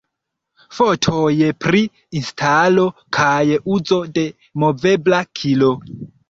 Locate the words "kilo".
5.43-5.71